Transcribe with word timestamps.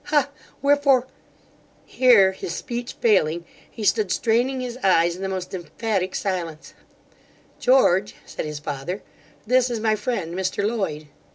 ha! 0.05 0.31
wherefore' 0.63 1.05
Here 1.85 2.31
his 2.31 2.55
speech 2.55 2.93
failing, 2.93 3.45
he 3.69 3.83
stood 3.83 4.11
straining 4.11 4.59
his 4.59 4.77
eyes, 4.83 5.15
in 5.15 5.21
the 5.21 5.29
most 5.29 5.53
emphatic 5.53 6.15
silence 6.15 6.73
'George 7.59 8.15
(said 8.25 8.45
his 8.47 8.57
father), 8.57 9.03
this 9.45 9.69
is 9.69 9.79
my 9.79 9.95
friend 9.95 10.33
Mr 10.33 10.63
Loyd. 10.65 11.07